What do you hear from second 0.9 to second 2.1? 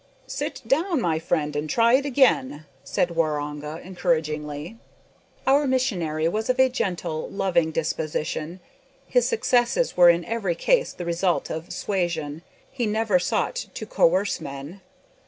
my friend, and try it